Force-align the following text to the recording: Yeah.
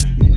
Yeah. 0.00 0.31